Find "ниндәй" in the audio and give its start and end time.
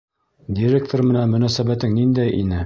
1.99-2.35